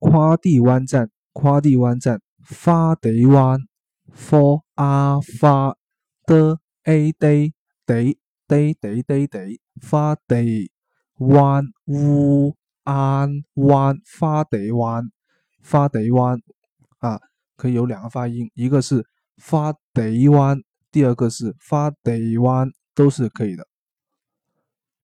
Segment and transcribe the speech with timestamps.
[0.00, 3.60] 夸地湾站，夸地湾站，发地湾
[4.12, 5.76] ，for 阿发
[6.26, 7.52] 的 a day
[7.86, 8.16] day
[8.48, 10.72] day day day day，发地
[11.18, 15.04] 湾乌安湾，花地湾，
[15.62, 16.40] 花地湾，
[16.98, 17.20] 啊，
[17.56, 19.04] 可以有两个发音，一个是
[19.36, 20.58] 发地湾，
[20.90, 23.69] 第二个是发地湾，都是可以的。